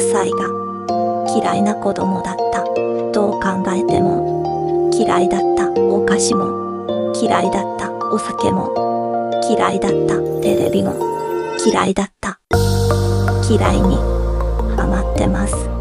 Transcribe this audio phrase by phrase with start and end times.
[0.00, 0.48] 歳が
[1.36, 2.64] 嫌いな子供だった。
[3.12, 5.70] どう考えても嫌いだった。
[5.70, 7.90] お菓子も嫌いだった。
[8.12, 10.18] お酒も嫌いだった。
[10.40, 10.94] テレビも
[11.64, 12.40] 嫌いだった。
[13.48, 13.96] 嫌いに
[14.76, 15.79] ハマってます。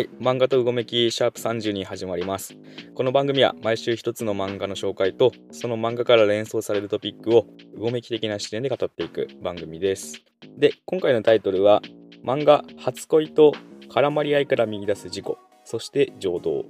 [0.00, 2.56] はい、漫画とうごめきシャープ30に始まります。
[2.94, 10.22] この番組は毎週一つの漫画の紹介と、その漫画から連想されるトピックをうごめき的な視点で語っていく番組です。
[10.56, 11.82] で、今回のタイトルは、
[12.24, 13.52] 漫画初恋と
[13.90, 15.36] 絡まり合いから見出す事故、
[15.66, 16.64] そして情動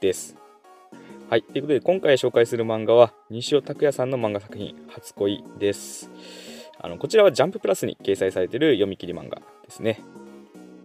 [0.00, 0.36] です。
[1.28, 6.08] はい、ということで今回紹介する漫画は、西尾拓也さんの漫画作品、初恋です。
[6.78, 9.98] あのこちらはジャンププラスに掲載されている読み切り漫画ですね。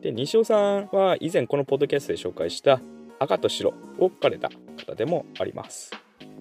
[0.01, 2.81] で西尾さんは以前このポッドキャストで紹介した
[3.19, 5.91] 赤と白を描かれた方でもあります。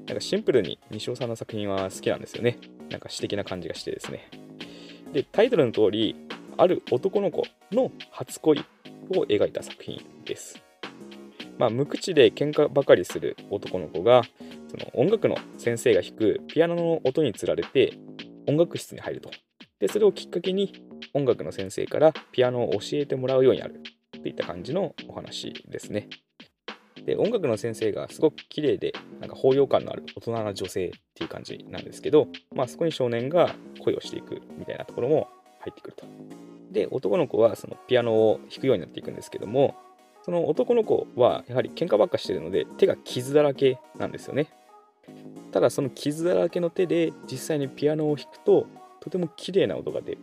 [0.07, 2.59] なんかシンプルに西尾さんの作品は好きなんですよね。
[2.89, 4.31] なんか詩的な感じがしてですね。
[5.13, 6.17] でタイトルの通り
[6.57, 8.61] ある男の子の初恋
[9.15, 10.63] を描いた作品です。
[11.59, 14.23] まあ無口で喧嘩ばかりする男の子が
[14.69, 17.99] その音楽の先生が弾くピアノの音につられて
[18.49, 19.31] 音楽室に入ると。
[19.81, 20.83] でそれをきっかけに
[21.15, 23.81] 音楽の先生からピアノを教えてもらうようになる
[24.13, 26.09] といった感じのお話ですね。
[27.05, 35.29] で音楽の先生がすごく綺麗でなんか包容感のある大人な女性っていう感じなんですけど、まあ、そこに少年が恋をしていくみたいなところも
[35.61, 36.05] 入ってくると。
[36.71, 39.75] で男の子はそのピアノを弾くようになっていくんですけども
[40.23, 44.49] その男の子はやはり喧嘩ばっかしてるので手が傷だらけなんですよね。
[45.51, 48.67] ただその傷だらけの手で実際にピアノを弾くと
[49.01, 50.19] とても綺麗な音が出る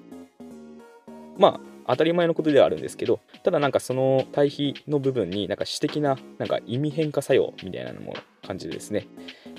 [1.38, 8.13] まあ当たり前のことではあるんですけどただなんかその対比の部分になんか詩的ななんか意味変化作用みたいなのも
[8.45, 9.07] 感じですね。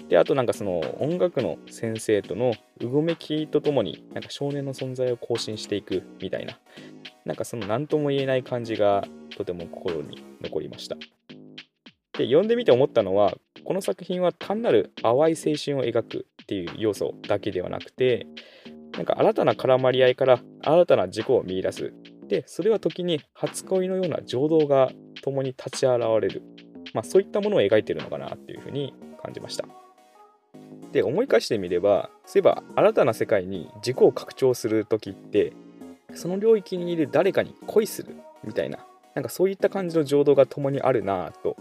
[0.08, 6.58] であとなんかその音楽の先生とのうごめきとともになんか少年の存在を更新していくみたいな
[7.24, 9.04] なんかその何とも言えない感じが
[9.36, 10.96] とても心に残りました。
[12.16, 18.26] で読んでみて思ったのはこの作品は単なる淡い青春を描くっていう要素だけではなくて
[18.98, 21.92] なんか新たな絡まり合いから新たな事故を見出す。
[22.26, 24.90] で、それは時に初恋のような情動が
[25.22, 26.42] 共に立ち現れる。
[26.94, 28.92] まあそういったものを描いてるのかなっていうふうに
[29.22, 29.66] 感じました。
[30.90, 35.52] で、思い返してみれば、そういえば新たな世界に自己を拡張する時って、
[36.14, 38.84] その領域にいる誰かに恋するみたいな、
[39.14, 41.56] なんかそういった感じの情動が共にあるなぁと、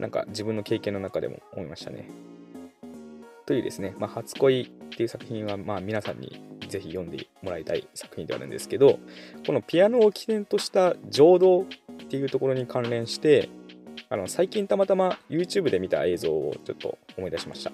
[0.00, 2.08] なんか自分の経験の中でも思いましたね。
[3.46, 8.98] というですね、まあ、初恋っていう作品はまあ皆さんにぜひ読んでもらいたい作品ではあるんですけど
[9.46, 11.66] このピアノを起点とした情動っ
[12.08, 13.48] ていうところに関連して
[14.08, 17.72] あの最近たまたま YouTube で見た映像をちょっと思い出しました。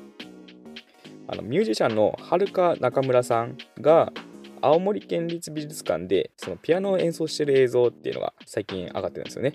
[1.28, 4.12] あのミュージシャンのはるか中村さんが
[4.60, 9.52] 青森県立美術館でそのピアノを演奏してる映像っていうのが最近上がってるんですよね。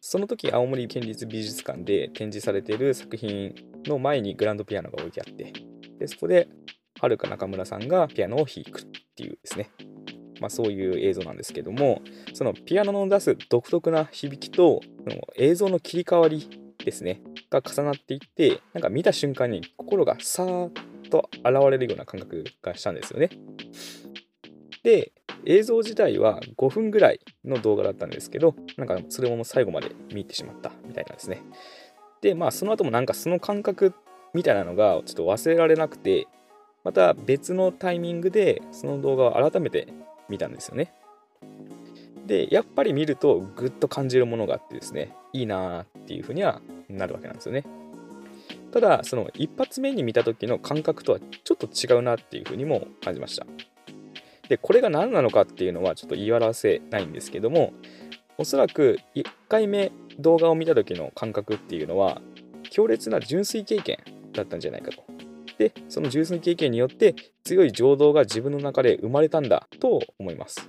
[0.00, 3.54] その時青森県立美術館で展示されている作品
[3.86, 5.52] の前にグランドピアノが置いてあって
[5.98, 6.48] でそこで
[7.02, 8.84] はるか中村さんがピアノを弾くっ
[9.16, 9.70] ていうですね、
[10.40, 12.00] まあ、そういう映像なんですけども
[12.32, 16.48] そのピアノの出す独特な響きとの映像の切り替わり
[16.78, 17.20] ですね
[17.50, 20.72] が重なっていってなんか見た瞬間に心がさーっ
[21.10, 23.30] と現れるような感覚がしたんですよね。
[24.84, 25.12] で
[25.44, 31.42] 映像自体は5分ぐらいの動画だったんですけどなんかそれも最後まで見入ってしまったみたいなんですね。
[32.20, 33.92] でまあその後もなんかその感覚
[34.34, 36.28] みたいなのがちょっと忘れられなくて
[36.84, 39.88] また別のタイミングでその動画を改めて
[40.28, 40.92] 見たんですよね。
[42.26, 47.64] で、やっぱり見るとぐっと感じるものがあってですね、いいなーっていうふうにはなるわけなんですよね。
[48.72, 53.46] ただ、その一発目に見た時の感覚とはちょっと違うなっていうふうにも感じました。
[54.48, 57.72] で、これが何なのかっていうのはちょっと言い表せないんですけども、
[58.38, 62.22] おそらく1回目動画を見た時の感覚っていうのは
[62.70, 63.98] 強烈な純粋経験
[64.32, 65.04] だったんじゃないかと
[65.58, 67.14] でその純粋経験によって
[67.44, 70.68] 強い情動が自分の中で生まれたんだと思います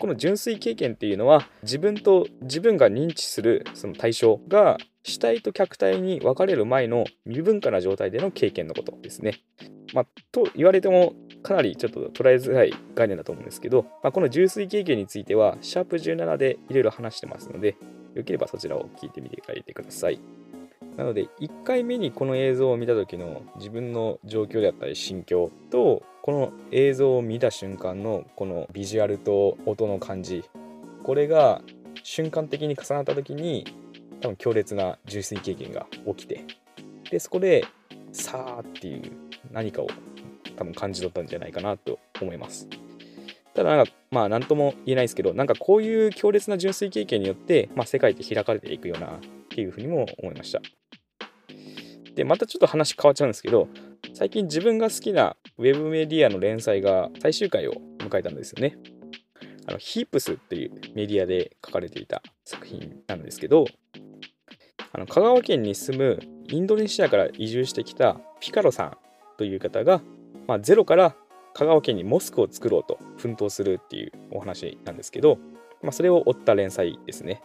[0.00, 9.40] この純粋経験っていうのは自分と自分が認知するその対象が主体と客体に分かれる前の未分化な状態での経験のことですね。
[9.94, 17.76] まあ、と言われてもかなりちょっと捉えづらい概念だと思うんですけど、まあ、この純粋経験についてはシャープ17でいろいろ話してますので
[18.14, 20.20] よければそちらを聞いてみてあげてください。
[20.98, 30.44] なので1回目にこの映像を見た時の自分の状況であったり心境とこの映像を見た瞬間のこのビジュアルと音の感じ。
[31.04, 31.62] これが
[32.02, 33.64] 瞬間的に重なった時に
[34.20, 36.44] 多分強烈な純粋経験が起きて
[37.10, 37.64] でそこで
[38.12, 39.12] さあっていう
[39.52, 39.86] 何かを
[40.56, 42.68] 多分感じ取ったんじゃないかなと思います。
[43.54, 49.10] ただなんかまあ何とも言えないですけどなんかこういう強烈な純粋経験によって、まあ、世界って開かれていくようなっ
[49.48, 50.60] ていうふうにも思いました。
[52.18, 53.68] でまたちょっと話変わっちゃうんですけど
[54.12, 58.76] 最近自分が好きなウェブメディアの連載が最終回を迎えたんですよね
[59.68, 63.66] あのヒープスっていうメディアで書かれていた作品なんですけど
[64.92, 66.18] あの香川県に住む
[66.48, 68.96] インドネシアから移住してきたピカロさん
[69.36, 70.00] という方が、
[70.48, 71.14] まあ、ゼロから
[71.54, 75.38] 香川県にモスクを作ろうと奮闘するっていうお話なんですけど、
[75.82, 77.42] まあ、それを追った連載ですね。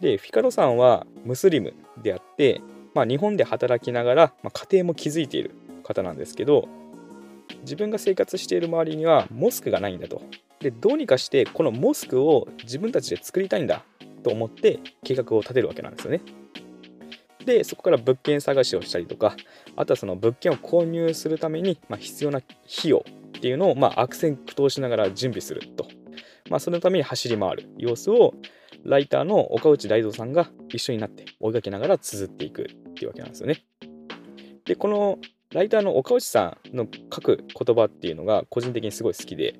[0.00, 2.60] で、フィカロさんはムスリムであって、
[2.94, 6.68] まあ、日本で働きながら、まあ、家庭も築いている方なんですけど、
[7.62, 10.22] 自分が生活している周りにはモスクがないんだと。
[10.60, 13.84] で、どうにかしてこのモスクを自分たちで作りたいんだ
[14.22, 16.20] と思って計画を立てるわけなんですよね。
[17.44, 19.36] でそこから物件探しをしたりとか
[19.76, 23.04] あとはその物件を購入するために、ま必要な費用
[23.36, 25.86] っていうのを、まあ、悪戦苦闘しながら準備すると、
[26.48, 28.32] まあ、そのために走り回る様子を
[28.84, 32.68] ライターの岡内大蔵さんが一緒になって追いかけながら綴っていく
[33.04, 33.64] いうわけなんですよね。
[34.64, 35.18] でこの
[35.52, 39.54] ライターの岡内さんの書く言葉っていうのが個人的にすごい好きで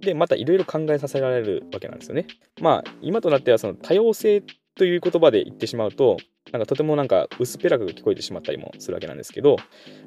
[0.00, 2.26] でまたいろいろ考えさせられるわけなんですよね。
[2.60, 4.42] まあ今となってはその多様性
[4.74, 6.18] という言葉で言ってしまうと
[6.52, 9.56] なんかとてもなんか薄っぺらく聞こえてしまったりもするわけなんですけど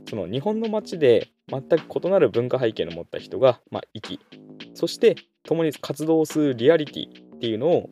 [0.09, 4.19] その日本の街で全く異なる文化背景の持った人が、まあ、生き
[4.73, 7.89] そして共に活動するリアリティっていうのを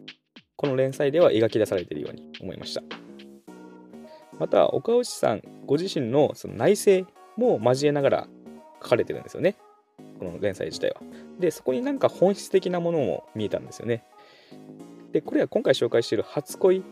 [0.57, 3.04] この連載では描き出されているように思いました
[4.39, 8.27] また岡内さんご自身のその内政も交えながら
[8.81, 9.55] 書かれてるんですよね。
[10.19, 11.01] この連載自体は。
[11.39, 14.03] でそこになんか本質的なものも見えたんですよね。
[15.11, 16.83] でこれは今回紹介している初恋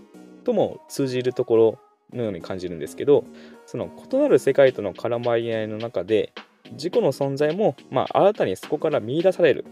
[0.44, 1.80] とも通じるところ
[2.14, 3.26] のように感じるんですけど
[3.66, 6.32] その異なる世界との絡まり合いの中で
[6.72, 9.66] 自己の存在も、まあ、新たにそこから見いだされる。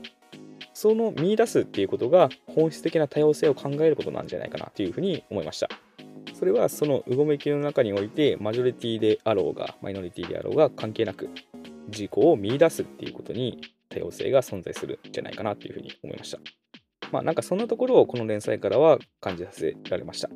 [0.74, 5.70] その見出すっていうことが本質的な多様性を考えることなんじゃないかなというふうに思いました。
[6.42, 11.30] それはそのうごめきの中においてマジョリティであろうがマイノリティであろうが関係なく
[11.90, 16.40] 自己を見出すっていうことに多様性が存在するんじゃないかなというふうに思いました
[17.12, 20.30] まあなんかそんなところをこの連載からは感じさせられました。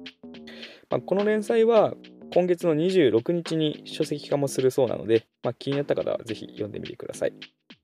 [0.92, 1.96] まあ、この連載は
[2.34, 7.34] 今月の26日に書籍化もするそうなので、まあ、気になった方はぜひ読んでみてください。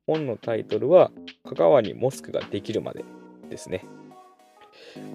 [0.05, 1.11] 本のタイトルは、
[1.43, 3.03] 香川にモスクができるまで
[3.49, 3.85] ですね。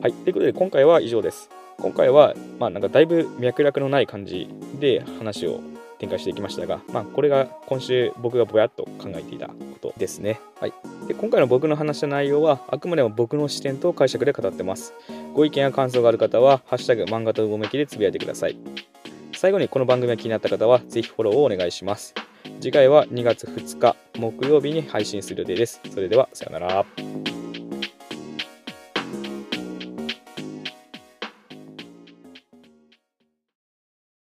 [0.01, 0.13] はい。
[0.13, 1.51] ということで、今回は以上です。
[1.79, 4.49] 今回は、まあ、なんかだいぶ脈絡のない感じ
[4.81, 5.61] で話を
[5.99, 10.41] 展開していきましたが、まあ、これが今週僕がぼやっと考えていたことですね。
[10.61, 10.73] はい、
[11.09, 14.93] で今回の僕の話した内容はあくまでも僕の視点と解釈で語ってます。
[15.35, 18.57] ご意見や感想がある方は、ハッシュタグ漫画とうごめきでつぶやいてください。
[19.35, 22.15] 最後にこの番組が気になった方は、ぜひフォローをお願いします。
[22.61, 25.81] 次回は2月2日木曜日に配信する予定です。
[25.93, 27.36] それでは、さようなら。